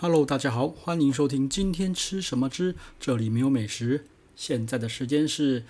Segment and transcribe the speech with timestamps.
[0.00, 4.04] Hello，大家好，欢迎收听今天吃什么之这里没有美食。
[4.36, 5.64] 现在的时间是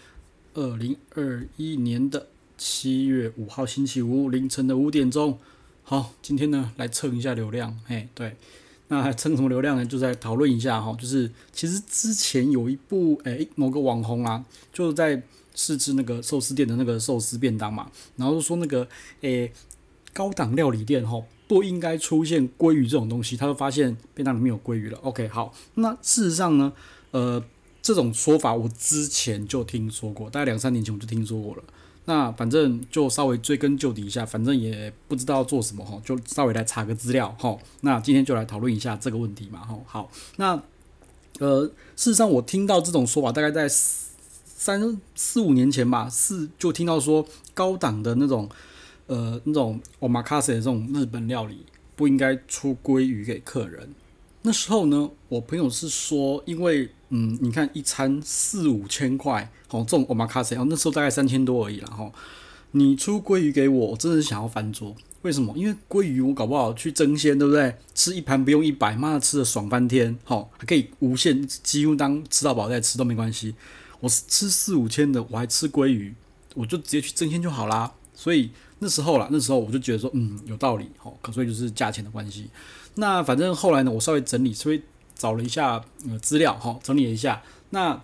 [0.53, 2.27] 二零二一年的
[2.59, 5.39] 七月五号星期五凌晨的五点钟。
[5.83, 8.37] 好，今天呢来蹭一下流量，嘿，对，
[8.89, 9.87] 那蹭什么流量呢？
[9.87, 15.23] 就在讨论一下哈，就是其实之前有一部诶某个网红啊，就在
[15.55, 18.87] 试吃那个寿司店的那个寿司便当嘛，然后说那个
[19.23, 19.51] 诶
[20.13, 21.25] 高档料理店哈。
[21.49, 24.99] 不应该出现鲑鱼这种东西，他就发现便当里面有鲑鱼了。
[24.99, 26.71] OK，好，那事实上呢，
[27.11, 27.43] 呃，
[27.81, 31.63] 这种说法我之前就听说过，大概两三年前我就听说过了。
[32.05, 37.57] 那反正就稍微追根究底一下，反正也不知道做什么哈，就稍微来查个资料哈。
[37.81, 39.79] 那今天就来讨论一下这个问题嘛哈。
[39.87, 40.63] 好，那
[41.39, 41.65] 呃，
[41.97, 48.51] 事实上我听到这种说法，大概在三四五年前吧，四就听到说高档的那种。
[49.09, 53.93] 呃，那种 omakase 的这种日本料理不应该出鲑鱼给客人。
[54.43, 62.13] 那时候呢，我朋友是说，因为嗯，你看一餐四五千块，哦，这种 omakase，哦那时候大概三千多而已啦，哈。
[62.73, 64.95] 你出鲑鱼给我，我真的是想要翻桌。
[65.23, 65.53] 为什么？
[65.57, 67.75] 因为鲑鱼我搞不好去争鲜，对不对？
[67.95, 73.55] 吃一盘不用一百，妈的吃的爽翻天，好，还可以无限，几乎当吃到饱再吃都没关系。
[74.01, 76.15] 我吃四五千的，我还吃鲑鱼，
[76.55, 77.95] 我就直接去争鲜就好啦。
[78.19, 78.51] 所以。
[78.81, 82.49] 那时候啦，那时候我就觉得说，嗯，有道理，好，可所以就是价钱的关系。
[82.95, 84.81] 那反正后来呢，我稍微整理，稍微
[85.17, 87.43] 找了一下呃资料，哈，整理了一下。
[87.71, 88.01] 那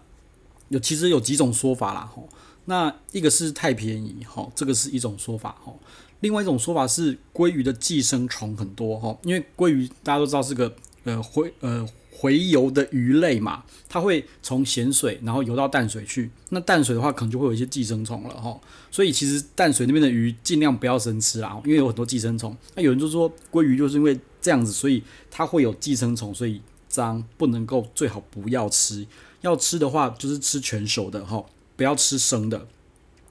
[0.71, 2.21] 有其实有几种说法啦，哈。
[2.65, 5.73] 那一个是太便宜，哈，这个是一种说法，哈。
[6.19, 11.89] 另外一种说法是鲑鱼的寄生虫很多，哈，因为鲑鱼大家都知道是个呃会呃。
[12.21, 16.31] 洄游的鱼类嘛，它会从咸水然后游到淡水去。
[16.51, 18.59] 那淡水的话，可能就会有一些寄生虫了哈。
[18.91, 22.57] 所以其实淡水那边的鱼尽量不要生吃啊，因为有很多寄生虫。
[22.75, 29.07] 那有人就说鲑鱼就是因为这样子，所以它会有寄生虫，所以脏不能够，最好不要吃。
[29.43, 31.45] 要吃的话，就是吃全熟的哈，
[31.77, 32.67] 不要吃生的。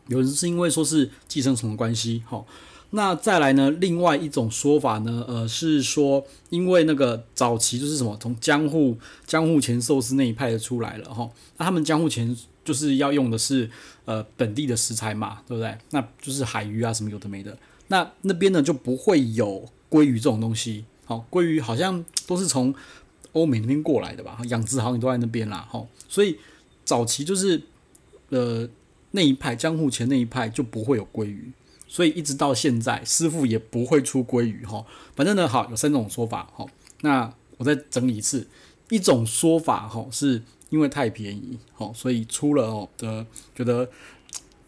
[0.08, 2.44] 有人是因为说是寄生虫的关系哈。
[2.96, 3.72] 那再来呢？
[3.72, 8.96] 另外一种说法呢，呃，是说因为那个早期就是什么，从江户
[9.26, 11.28] 江户前寿司那一派的出来了哈。
[11.58, 13.68] 那他们江户前就是要用的是
[14.06, 15.76] 呃本地的食材嘛，对不对？
[15.90, 17.58] 那就是海鱼啊什么有的没的。
[17.88, 20.86] 那那边呢就不会有鲑鱼这种东西。
[21.06, 22.76] 好，鲑鱼好像都是从
[23.32, 24.38] 欧美那边过来的吧？
[24.50, 25.68] 养殖好像都在那边啦。
[25.68, 26.38] 哈，所以
[26.86, 27.60] 早期就是
[28.30, 28.70] 呃
[29.10, 31.52] 那一派江户前那一派就不会有鲑鱼。
[31.94, 34.84] 所以一直到现在，师傅也不会出鲑鱼哈。
[35.16, 36.66] 反正呢，好，有三种说法哈。
[37.02, 38.48] 那我再整理一次，
[38.90, 43.24] 一种说法哈，是因为太便宜哈，所以出了哦的
[43.56, 43.88] 觉得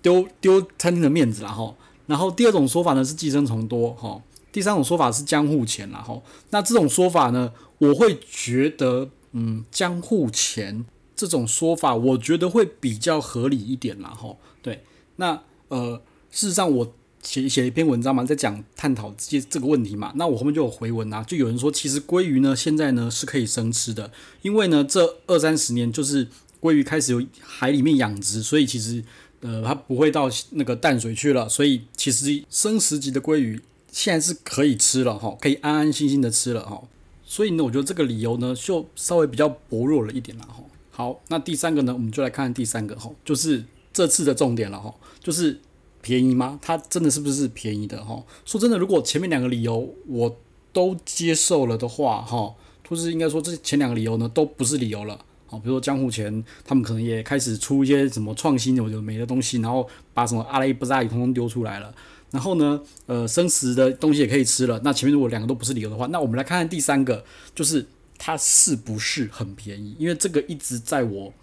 [0.04, 1.74] 丢丢餐厅的面子了哈。
[2.06, 4.22] 然后第二种说法呢是寄生虫多哈。
[4.52, 6.22] 第三种说法是江户前了哈。
[6.52, 14.36] 那这种说法呢，我会觉得嗯，江户前这种说法，我觉得会比较合理一点啦哈。
[14.62, 14.84] 对，
[15.16, 16.00] 那呃，
[16.30, 16.94] 事实上我。
[17.26, 20.14] 写写一篇文章嘛，在讲探讨这这个问题嘛。
[20.16, 24.12] 那我后面就有回文啊，就有人说，其实鲑鱼呢，现在呢是可以生吃的，
[24.44, 26.28] 因为呢这二三十年就是
[26.62, 29.04] 鲑鱼开始有海里面养殖，所以其实
[29.42, 33.60] 呃它不会到那个淡水去了，所以其实生食级的鲑鱼
[33.92, 36.84] 现在是可以吃了哈，可以安安心心的吃了哈。
[37.26, 40.64] 所以呢，我觉得这个理由呢就稍微比较薄弱了一点了哈。
[40.92, 45.60] 好，那第三个呢，我们就来看第三个哈，就是这次的重点了哈，就是。
[46.06, 46.60] 便宜吗？
[46.62, 48.24] 它真的是不是便宜的哈？
[48.46, 50.38] 说真的，如果前面两个理由我
[50.72, 52.54] 都接受了的话哈，
[52.88, 55.20] 就是应该说这前两个理由呢都不是理由了。
[55.48, 61.92] 好，比如说江户前他们可能也开始出一些什么创新有的没的东西，然后把什么阿拉伊布扎鱼通通丢出来了。
[62.30, 64.80] 然后呢，呃，生食的东西也可以吃了。
[64.84, 67.84] 那前面如果两个都不是理由的话，那我们来看看第三个，就是
[68.20, 69.96] 它是不是很便宜？
[69.98, 71.34] 因为这个一直在我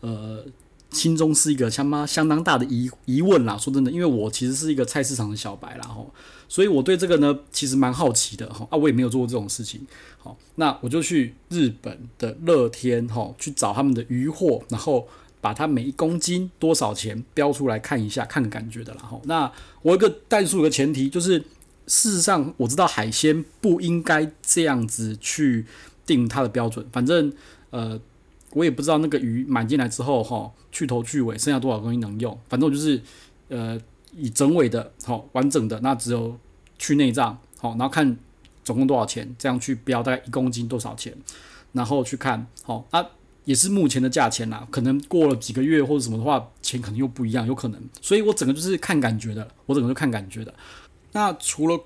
[0.00, 0.44] 呃。
[0.92, 3.56] 心中是一个相当相当大的疑疑问啦。
[3.56, 6.12] 说真的，因为我其实是一个菜市场的小白啦，吼，
[6.48, 9.80] 所以我对这个呢其实蛮好奇的，哈啊，我也没有做过这种事情，
[10.18, 15.08] 好，那我就去日本的乐天，哈，去找他们的鱼货，然后
[15.40, 19.20] 把它每一公斤多少钱标出来看一下，看感觉的啦，哈。
[19.24, 19.50] 那
[19.82, 21.38] 我有一个但书的前提就是，
[21.86, 25.64] 事实上我知道海鲜不应该这样子去
[26.04, 27.32] 定它的标准，反正
[27.70, 28.00] 呃。
[28.54, 33.00] 我也不知道那个鱼买进来之后，哈，去头去尾剩下多少东西能用，反正我就是，
[33.48, 33.80] 呃，
[34.14, 36.38] 以整尾的，好完整的，那只有
[36.78, 38.16] 去内脏，好，然后看
[38.62, 41.16] 总共多少钱，这样去标大概一公斤多少钱，
[41.72, 43.04] 然后去看，好啊，
[43.44, 50.54] 也是目前的价钱啦，可能过了几个月或者什么的话，钱可能又不一样，有可能，所以我整个就是看感觉的，我整个就看感觉的。
[51.12, 51.80] 那除了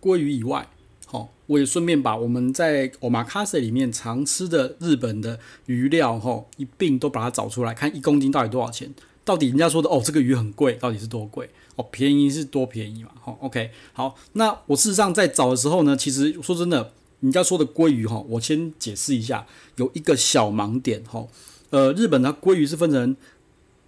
[0.00, 0.66] 鲑鱼以外，
[1.06, 8.92] 好，我也顺便把我们在 Omakase 里面常吃的日本的鱼料哈一并都把它找出来，看一公斤到底多少钱？
[9.24, 11.48] 到底人家说的哦，这个鱼很贵，到底是多贵？
[11.76, 13.10] 哦，便宜是多便宜嘛？
[13.20, 21.26] 好，OK，好，那我事实上在找的时候呢，其实说真的，人家说的鲑鱼哈，我先解释一下，有一个小盲点哈，
[21.70, 23.16] 呃，日本的鲑鱼是分成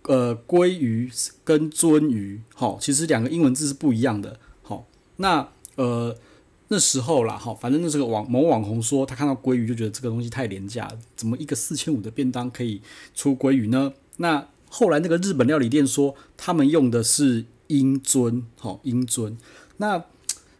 [0.03, 1.11] 呃鲑鱼
[1.45, 4.87] 跟鳟鱼，哈，其实两个英文字是不一样的，好，
[5.17, 6.17] 那呃
[6.69, 12.83] 那时候啦，哈，反正那是个网某网红说他看到鲑鱼就觉得这个东西太廉价，怎么一个四千五的便当可以
[13.15, 13.93] 出鲑鱼呢？
[14.19, 19.37] 那后来那个日本料理店说，他们用的是英鱒，好英鱒。
[19.79, 20.05] 那，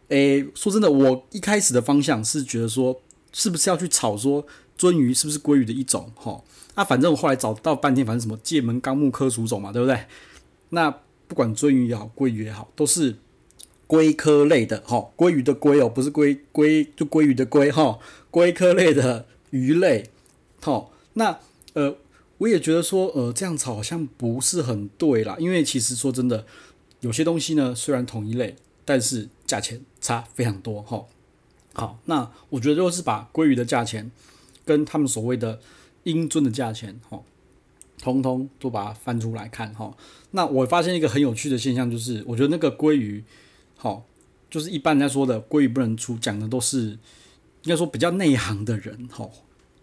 [0.07, 3.01] 诶，说真的，我一开始的方向是觉得说，
[3.31, 4.47] 是不是要去炒说
[4.79, 6.11] 鱒鱼是不是鲑鱼的一种？
[6.15, 6.41] 哈，
[6.75, 10.05] 那反正我后来找到半天，反正什么界门纲目科属种嘛，对不对？
[10.69, 10.89] 那
[11.27, 13.15] 不管鱒鱼也好，鲑鱼也好，都是
[13.89, 17.97] 龟科类的，哈，鲑鱼的鲑哦，不是龟龟就鲑鱼的鲑，哈，
[18.29, 20.09] 龟科类的鱼类，
[20.61, 21.39] 好，那
[21.73, 21.97] 呃。
[22.39, 26.45] 我也觉得说，呃，这样炒好像不是很对啦，因为其实说真的，
[27.01, 28.55] 有些东西呢，虽然同一类，
[28.85, 31.05] 但是价钱差非常多哈。
[31.73, 34.09] 好，那我觉得就是把鲑鱼的价钱
[34.63, 35.59] 跟他们所谓的
[36.03, 37.21] 英尊的价钱，哈，
[38.01, 39.97] 通通都把它翻出来看哈。
[40.31, 43.21] 那我发现一个很有趣的现象，就是我觉得那个鲑鱼，
[43.81, 44.05] 好，
[44.49, 46.89] 就是一般人家说的鲑鱼不能出，讲的都是
[47.63, 49.27] 应该说比较内行的人，哈。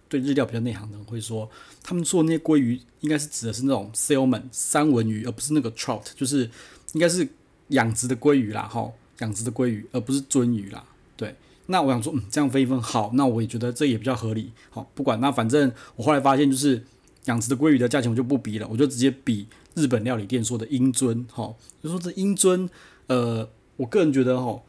[0.08, 1.50] 对日料比较内行的人会说，
[1.82, 6.48] 他们做那些鲑鱼应该是指的是那种 salmon 三文鱼，而不是那个 trout，就是
[6.93, 7.28] 应该是
[7.70, 8.88] 养殖的鲑鱼啦，哈，
[9.19, 10.84] 养殖的鲑鱼，而不是鳟鱼啦。
[11.16, 11.34] 对，
[11.66, 14.52] 那我想说，嗯，这样分一分好，那我也觉得这也比较合理。
[14.70, 16.84] 好，不管那反正我后来发现，就是
[17.25, 21.52] 养殖的鲑鱼的价钱我就不比了，我就直接比日本料理店说的英尊，哈，
[21.82, 22.70] 就说这英尊，
[23.08, 24.62] 呃，我个人觉得哈，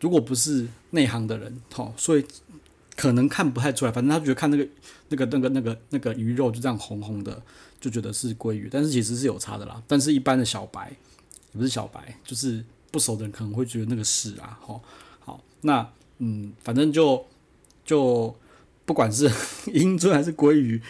[0.00, 2.24] 如果不是内行的人，哈，所以。
[3.00, 4.66] 可能看不太出来，反正他觉得看那个、
[5.10, 7.40] 那个、那个、那个、那个鱼肉就这样红红的，
[7.80, 9.80] 就觉得是鲑鱼，但是其实是有差的啦。
[9.86, 10.90] 但是一般的小白
[11.52, 14.82] 也不是小白，就是不熟的人可能会觉得那个是啊，好，
[15.20, 17.24] 好，那嗯，反正就
[17.84, 18.34] 就
[18.84, 19.30] 不管是
[19.72, 20.82] 英鱒还是鲑鱼，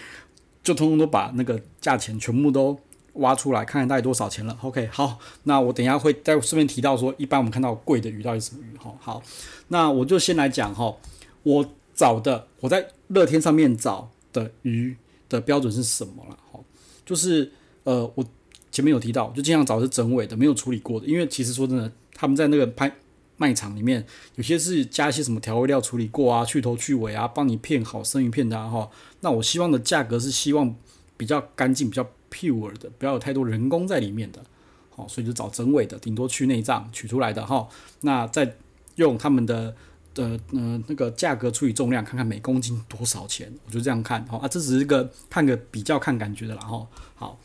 [0.62, 2.81] 就通通都把那个价钱全部都
[3.18, 4.58] 挖出来，看看到底多少钱了。
[4.62, 8.76] OK，好，那我等一下会再顺便提到说，一般我们看到贵的鱼到底什么鱼？
[8.76, 9.22] 哈，好，
[9.68, 10.96] 那我就先来讲哈，
[11.42, 11.66] 我。
[11.98, 14.96] 找的我在乐天上面找的鱼
[15.28, 16.38] 的标准是什么了？
[16.52, 16.60] 哈，
[17.04, 17.50] 就是
[17.82, 18.24] 呃，我
[18.70, 21.06] 前面有提到，就尽量找是整尾的，没有处理过的。
[21.08, 22.94] 因为其实说真的，他们在那个拍
[23.36, 24.06] 卖场里面，
[24.36, 28.88] 有些是加一些什么调味料处理过啊，去头去尾啊，帮你片好生鱼片的哈。
[29.22, 30.72] 那我希望的价格是希望
[31.16, 34.42] 比较干净、比较 pure 的，不要有太多人工在里面的。
[34.90, 37.69] 好，所以就找整尾的，顶多去内脏取出来的哈。
[38.00, 38.56] 那再
[38.96, 39.75] 用他们的。
[40.16, 44.26] 呃呃，那个价格除以重量，看看每公斤多少钱，我就这样看。
[44.26, 46.62] 好啊，这只是个看个比较看感觉的啦。
[46.62, 46.84] 哈，
[47.14, 47.38] 好，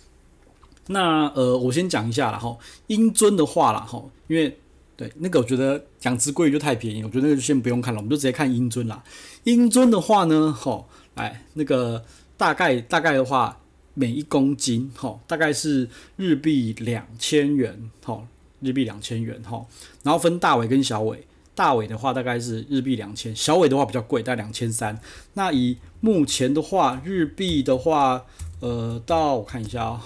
[0.87, 2.39] 那呃，我先讲一下啦。
[2.39, 2.57] 哈，
[2.87, 4.57] 英尊的话啦，哈，因为
[4.97, 9.03] 对那个我觉得养殖鲑鱼就太便宜，我觉得那个就先不用看了，我们就直接看英尊啦。
[9.43, 10.83] 英尊的话呢，哈，
[11.13, 12.03] 来，那个
[12.35, 13.55] 大概大概的话，
[13.93, 18.27] 每一公斤哈，大概是日币两千元，哈，
[18.61, 19.65] 日币两千元，哈，
[20.03, 21.25] 然后分大尾跟小尾。
[21.55, 24.99] 大尾的话大概是日币两千，小尾的话比较贵，大概两千三。
[25.35, 28.25] 那以目前的话，日币的话，
[28.59, 30.01] 呃，到我看一下、哦，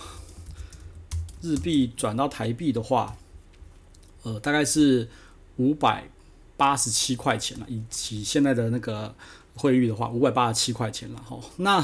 [1.42, 3.16] 日币转到台币的话，
[4.24, 5.08] 呃，大概是
[5.56, 6.10] 五百
[6.58, 7.66] 八十七块钱了。
[7.70, 9.16] 以及现在的那个
[9.56, 11.40] 汇率的话，五百八十七块钱了哈。
[11.56, 11.82] 那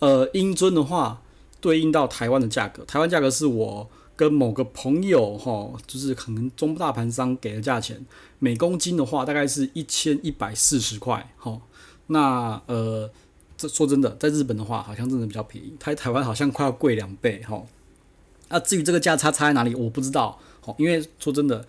[0.00, 1.22] 呃，英尊的话，
[1.60, 3.88] 对应到台湾的价格，台湾价格是我。
[4.18, 8.04] 跟某个朋友哈，就是可能中大盘商给的价钱，
[8.40, 11.60] 每公斤的话大概是一千一百四十块哈。
[12.08, 13.08] 那呃，
[13.56, 17.62] 这说真的，在日本的话好像真的比较便宜，台台湾好像快要贵两倍哈。
[18.48, 20.36] 那至于这个价差差在哪里，我不知道。
[20.62, 21.64] 好，因为说真的，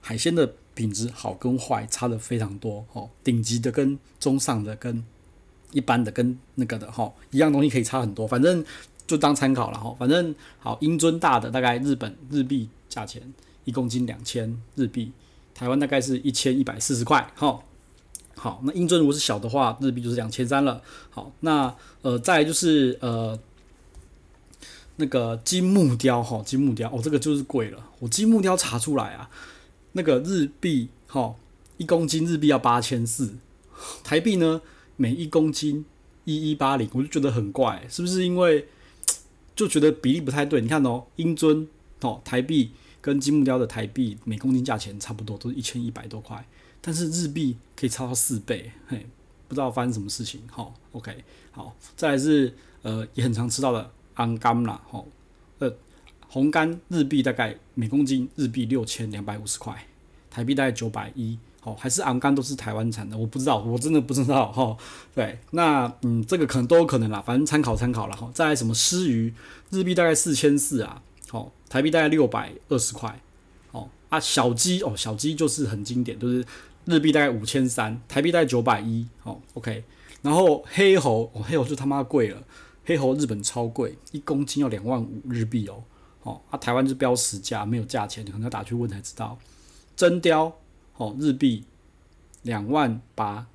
[0.00, 3.08] 海鲜的品质好跟坏差的非常多哈。
[3.22, 5.04] 顶级的跟中上的跟
[5.70, 8.64] 一般的跟那个的哈，一样东西可以差很多，反正。
[9.06, 13.20] 就当参考了哈，反正好，英尊大的大概日本日币价钱
[13.64, 15.12] 一公斤两千日币，
[15.54, 17.60] 台湾大概是一千一百四十块哈。
[18.34, 20.80] 好，那英尊如果是小的话，日币就是两千三了。
[21.10, 23.38] 好，那呃再就是呃
[24.96, 27.90] 那个金木雕哈，金木雕哦，这个就是贵了。
[27.98, 29.28] 我金木雕查出来啊，
[29.92, 31.34] 那个日币哈
[31.76, 33.34] 一公斤日币要八千四，
[34.02, 34.62] 台币呢
[34.96, 35.84] 每一公斤
[36.24, 38.68] 一一八零，我就觉得很怪，是不是因为？
[39.54, 41.68] 就觉得比例不太对，你看哦，英尊
[42.00, 46.44] 哦，台币跟金木雕的台币每公斤价钱差不多，都是一千一百多块。
[46.80, 49.06] 但是日币可以超到四倍，嘿，
[49.46, 50.40] 不知道发生什么事情。
[50.50, 55.06] 好，OK，好，再来是呃也很常吃到的红干啦，吼，
[55.58, 55.72] 呃
[56.28, 59.86] 红干日币大概每公斤日币六千两百五十块，
[60.30, 61.38] 台币大概九百一。
[61.64, 64.76] 哦，还是红柑都是台湾产的，我不知道，我真的不知道哈。
[65.14, 68.16] 对，那嗯，这个可能都有可能啦，反正参考参考啦。
[68.16, 68.28] 哈。
[68.34, 69.32] 再来什么鰤鱼，
[69.70, 73.20] 日币大概四千四啊，好，台币大概六百二十块。
[73.70, 76.44] 哦啊，小鸡哦，小鸡就是很经典，就是
[76.86, 79.06] 日币大概五千三，台币大概九百一。
[79.22, 79.84] 哦，OK。
[80.20, 82.42] 然后黑猴，哦，黑猴就他妈贵了，
[82.84, 85.84] 黑猴日本超贵，一公斤要两万五日币哦。
[86.24, 89.38] 哦啊，台湾就标实价，没有价钱，可能要打去问才知道。
[89.94, 90.52] 真雕。
[91.02, 91.64] 哦，日币
[92.42, 93.48] 两万八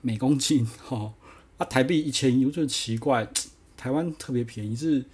[0.00, 1.12] 每公斤，哦，
[1.58, 3.28] 啊，台币一千一，我觉得奇怪，
[3.76, 5.04] 台湾特别便宜，是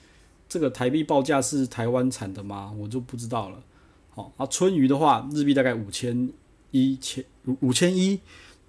[0.49, 2.73] 这个台币报价是台湾产的吗？
[2.79, 3.61] 我就不知道了。
[4.15, 6.31] 哦，啊，春鱼的话，日币大概五千
[6.71, 8.21] 一千五五千一，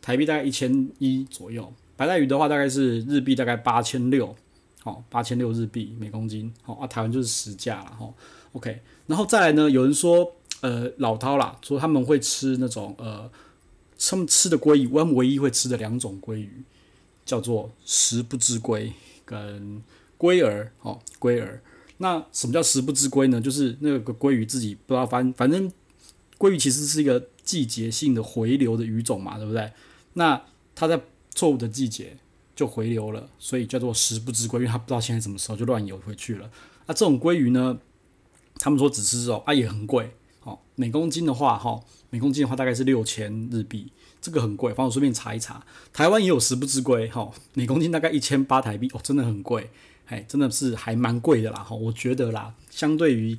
[0.02, 1.72] 台币大概一千一左右。
[1.96, 4.36] 白带鱼的话，大概是日币大概八千六，
[4.84, 8.14] 哦，八千六日币每公斤，哦，啊，台湾就是实价了，哈、哦。
[8.54, 10.34] OK，然后再来呢，有人说。
[10.62, 13.30] 呃，老饕啦，说他们会吃那种呃，
[14.00, 16.64] 他们吃的鲑鱼，我们唯一会吃的两种鲑鱼，
[17.26, 18.92] 叫做食不知鲑
[19.26, 19.84] 跟
[20.18, 21.62] 鲑儿哦，鲑儿。
[21.98, 23.40] 那什么叫食不知鲑呢？
[23.40, 25.72] 就是那个鲑鱼自己不知道翻，反正
[26.38, 29.72] 鲑鱼其实是一个季节性的回流的鱼种嘛，对不对？
[30.14, 30.42] 那
[30.74, 31.00] 它在
[31.34, 32.18] 错误的季节
[32.56, 36.50] 就回流了，所以叫做食不知鲑，因为它不知道现在什么时候就乱游回去了。
[36.88, 37.78] 那这种鲑鱼呢，
[38.58, 40.16] 他们说只吃肉啊，也很贵。
[40.46, 44.72] 哦，每公斤的话，哈，每公斤的话大概是六千日币，这个很贵。
[44.72, 49.72] 反正我顺便查一查，台湾也有十不知龟，哈，每公斤大概一千八台币，哦，真的很贵，
[50.06, 53.36] 哎，真的是还蛮贵的啦，哈，我觉得啦，相对于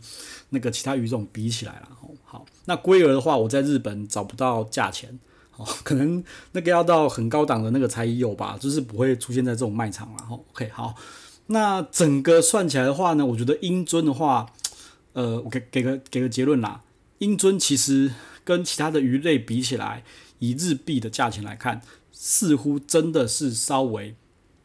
[0.49, 5.17] 那个其他鱼种比起来啦，哈，好，那龟儿的话，我在日本找不到价钱，
[5.57, 10.97] 哦，可能那个要到很高档的那个才有吧，就是不会出现在这种卖场了，哈，OK，好，
[11.47, 14.47] 那整个算起来的话呢，我觉得英尊的话，
[15.13, 16.83] 呃，我给给个给个结论啦。
[17.19, 18.13] 英尊其实
[18.45, 20.05] 跟其他的鱼类比起来，
[20.39, 21.81] 以日币的价钱来看，
[22.13, 24.15] 似乎真的是稍微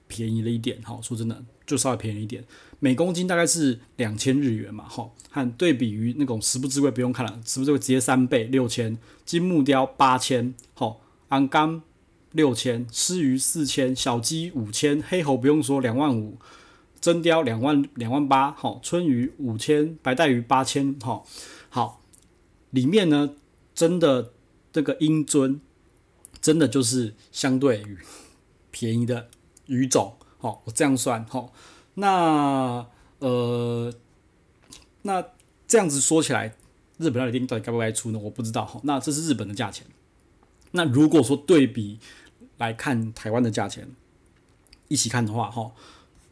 [0.07, 0.81] 便宜了一点。
[0.81, 2.43] 哈，说真的，就稍微便宜一点，
[2.79, 4.85] 每公斤大概是两千日元嘛。
[4.87, 10.97] 哈，和对比于那种食不知鲑不用看了，食不知鲑直接三倍六千，金木雕八千，哈，
[11.29, 11.81] 红柑
[12.33, 16.37] 六千，狮鱼四千，小鸡五千，黑猴不用说两万五，
[16.99, 21.23] 真雕两万两万八，哈，春鱼五千，白带鱼八千，哈，
[22.71, 23.35] 里面呢，
[23.73, 24.33] 真的
[24.71, 25.61] 这个英尊，
[26.41, 27.97] 真的就是相对于
[28.71, 29.29] 便宜的
[29.67, 31.53] 鱼种，好，我这样算，好，
[31.95, 32.87] 那
[33.19, 33.93] 呃，
[35.03, 35.23] 那
[35.67, 36.55] 这样子说起来，
[36.97, 38.19] 日本料理店到底该不该出呢？
[38.19, 39.85] 我不知道，好，那这是日本的价钱。
[40.71, 41.99] 那如果说对比
[42.57, 43.89] 来看台湾的价钱，
[44.87, 45.71] 一起看的话，哈，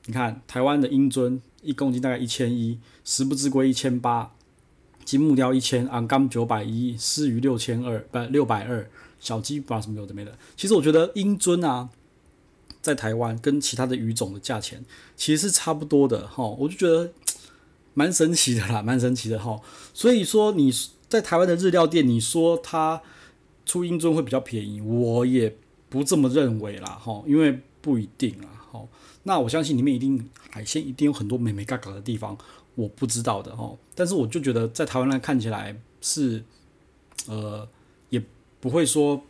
[0.05, 4.33] 你看台湾的英尊一公斤大概一千一，食不知鲑一千八。
[5.09, 8.87] 金木雕一千，红柑九百一，鰤鱼六千二，不六百二，
[9.19, 10.37] 小鸡不什么有的没的。
[10.55, 11.89] 其实我觉得英尊啊，
[12.79, 14.85] 在台湾跟其他的鱼种的价钱
[15.15, 17.11] 其实是差不多的哈，我就觉得
[17.95, 19.59] 蛮神奇的啦，蛮神奇的哈。
[19.95, 20.71] 所以说你
[21.07, 23.01] 在台湾的日料店，你说它
[23.65, 25.55] 出英尊会比较便宜，我也
[25.89, 28.85] 不这么认为啦哈，因为不一定啦哈。
[29.23, 32.37] 那我相信里面一定海鲜一定有很多美美嘎嘎的地方。
[32.79, 36.41] 我不知道的哈，但是我就觉得在台湾来看起来是，
[37.27, 37.67] 呃，
[38.09, 38.23] 也
[38.61, 39.21] 不会说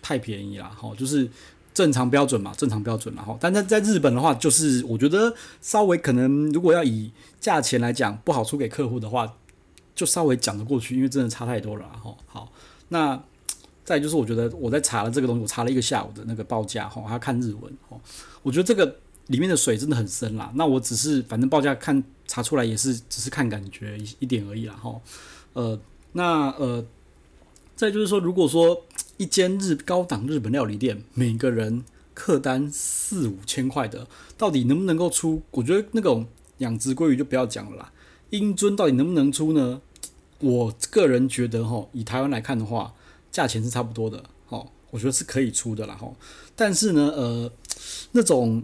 [0.00, 1.28] 太便宜啦哈，就是
[1.72, 7.10] 正常标准嘛，正常标准然后，但在在日本的话，就是我觉得稍微可能如果要以
[7.40, 9.34] 价钱来讲不好出给客户的话，
[9.96, 12.14] 就稍微讲得过去，因为真的差太多了哈。
[12.26, 12.52] 好，
[12.90, 13.20] 那
[13.84, 17.98] 再就是我觉得我在查了这个东西，我查了一个下午的那个报价哈，还要看日文哈，
[18.44, 18.96] 我觉得这个。
[19.28, 25.00] 里面的水真的很深啦，那我只是反正报价看查出来也是只是看感觉一一点而已啦哈，
[25.52, 25.78] 呃，
[26.12, 26.84] 那呃，
[27.76, 28.84] 再就是说，如果说
[29.18, 34.06] 一间日高档日本料理店，每个人客单四五千块的，
[34.38, 35.42] 到底能不能够出？
[35.50, 36.26] 我觉得那种
[36.58, 37.92] 养殖鲑鱼就不要讲了啦，
[38.30, 39.82] 英尊到底能不能出呢？
[40.40, 42.94] 我个人觉得哈，以台湾来看的话，
[43.30, 46.10] 价钱是差不多的哈，我觉得是可以出的啦哈，
[46.56, 47.52] 但是呢，呃，
[48.12, 48.62] 那种。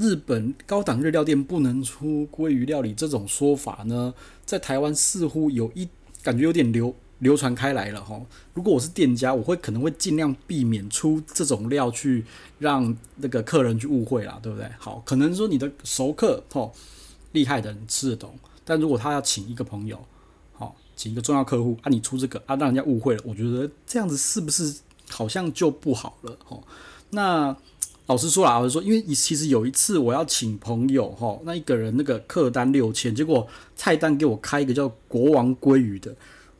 [0.00, 4.14] 日本高档日料店不能出鲑鱼料理这种说法呢，
[4.46, 5.86] 在台湾似乎有一
[6.22, 8.18] 感觉有点流流传开来了哈。
[8.54, 12.24] 如果我是店家，我会可能会尽量避免出这种料去
[12.58, 14.66] 让那个客人去误会啦，对不对？
[14.78, 16.72] 好，可能说你的熟客哦，
[17.32, 20.02] 厉害的人吃得懂，但如果他要请一个朋友，
[20.54, 24.76] 好，请一个重要客户啊，你出这个啊，让人家误会了，我觉得这样子是不是
[25.10, 26.62] 好像就不好了哦。
[27.10, 27.54] 那
[28.10, 36.12] 老实说啦，老实说，因为其实有一次我要请朋友哈，那一个人那个客单六千，结果菜单给我开一个叫国王鲑鱼的，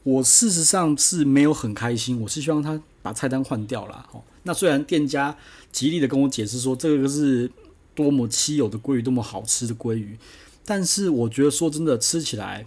[0.04, 4.22] 我事实上是没有很开心，我是希望他把菜单换掉了哈。
[4.44, 5.36] 那虽然店家
[5.72, 7.50] 极力的跟我解释说这个是
[7.96, 10.16] 多么稀有的鲑鱼，多么好吃的鲑鱼，
[10.64, 12.64] 但是我觉得说真的吃起来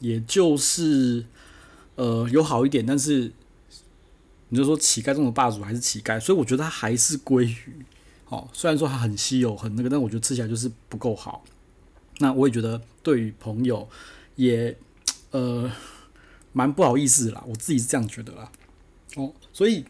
[0.00, 1.24] 也就是
[1.94, 3.32] 呃有好一点，但是
[4.50, 7.86] 你就说乞丐中的霸主还是乞丐，所以我觉得它还是鲑鱼。
[8.28, 11.42] 哦，虽然说它很稀有，很那个，但我觉得吃起来就是不够好。
[12.18, 13.88] 那我也觉得对于朋友
[14.34, 14.76] 也
[15.30, 15.70] 呃
[16.52, 18.52] 蛮不好意思啦，我自己是这样觉得啦。
[19.16, 19.82] 哦，所以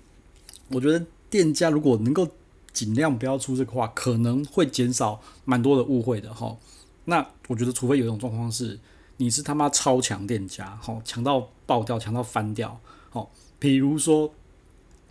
[0.68, 2.28] 我觉得店家如果能够
[2.72, 6.58] 尽量不要出这个话，可能会减少蛮多的误会的哈、哦。
[7.06, 8.78] 那我觉得，除非有一种状况是
[9.16, 12.80] 你是他妈超强店家，好、哦，强到爆掉，强到翻掉，
[13.10, 13.28] 好、哦，
[13.58, 14.32] 比如说，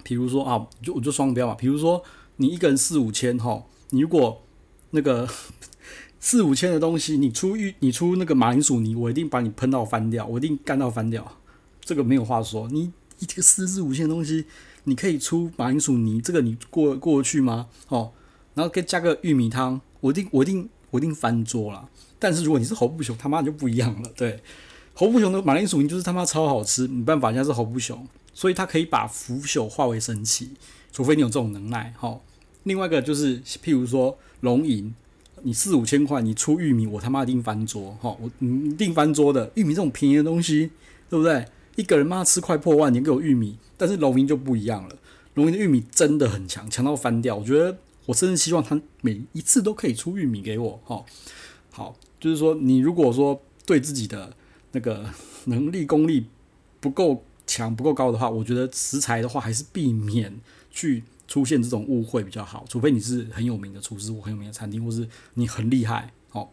[0.03, 2.01] 比如说啊，就我就双标嘛，比如说。
[2.38, 4.44] 你一个人四五千哈，你如果
[4.91, 5.27] 那个
[6.20, 11.39] 四五千的东西，你出玉，你出那个马铃薯泥，我一定把你喷到翻掉，我一定干到翻掉，
[11.82, 12.67] 这个没有话说。
[12.70, 14.46] 你一个四四五千的东西，
[14.86, 17.67] 你可以出马铃薯泥，这个你过过去吗？
[17.89, 18.12] 哦，
[18.53, 21.89] 然后可以加个玉米汤，我一定我一定我一定翻桌了。
[22.20, 24.12] 但是如果你是侯不雄，他妈就不一样了。
[24.15, 24.41] 对，
[24.94, 30.51] 侯不雄的马铃薯泥就是他妈超好吃，没办法，人家是侯不雄，所以他可以把腐朽化为神奇。
[30.98, 32.20] 除非你有这种能耐，哈。
[32.63, 34.92] 另外一个就是，譬如说龙吟，
[35.44, 39.51] 你四五千块，你出玉米，我他妈一定翻桌，哈，我你一定翻桌的。
[39.54, 40.72] 玉米这种便宜的东西，
[41.08, 41.46] 对不对？
[41.75, 44.96] 一个人妈吃快破万，你给我玉米，但是龙吟就不一样了。
[45.36, 47.36] 龙吟的玉米真的很强，强到翻掉。
[47.36, 47.77] 我觉得
[48.08, 51.06] 我甚至希望他每一次都可以出玉米给我，哈。
[51.70, 54.34] 好，就是说你如果说对自己的
[54.72, 55.06] 那个
[55.46, 56.25] 能力功力
[56.80, 60.34] 不够强、不够高的话，我觉得食材的话还是避免
[60.77, 66.48] 去出现这种误会比较好，除非你是很有名的厨师或很有名的餐厅，或是你很厉害，哦，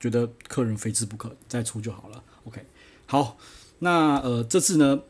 [0.00, 2.20] 觉得客人非吃不可，再出就好了。
[2.42, 2.60] OK，
[3.06, 3.38] 好，
[3.78, 5.00] 那呃这次呢，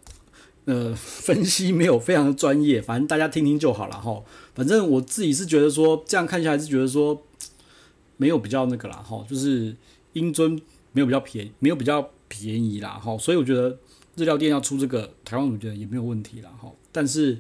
[0.66, 4.22] 呃 分析没有非常的专业，反正大家听听就好了哈。
[4.54, 7.22] 反正我自己是觉得说，这样看下来是觉得说
[8.18, 9.74] 没有比较那个啦哈，就是
[10.12, 10.60] 英尊
[10.92, 13.78] 没有比较便宜，没有比较便宜啦哈，所以我觉得
[14.16, 17.38] 日料店要出这个台湾，我觉得也没有问题啦哈，但是。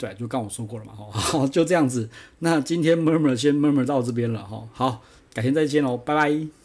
[0.00, 2.08] 对，就刚我说过了嘛，哈， 就这样子。
[2.38, 5.02] 那今天 murmur 先 murmur 到这边了，哈，好，
[5.34, 6.59] 改天再见喽，拜拜。